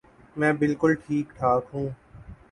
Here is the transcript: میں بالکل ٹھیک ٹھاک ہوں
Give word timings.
میں 0.35 0.51
بالکل 0.53 0.93
ٹھیک 0.97 1.29
ٹھاک 1.37 1.63
ہوں 1.73 1.87